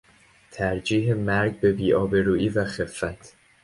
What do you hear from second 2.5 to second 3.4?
خفت